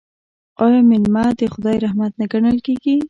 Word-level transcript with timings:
آیا 0.63 0.79
میلمه 0.89 1.23
د 1.39 1.41
خدای 1.53 1.77
رحمت 1.85 2.11
نه 2.19 2.25
ګڼل 2.33 2.57
کیږي؟ 2.65 2.95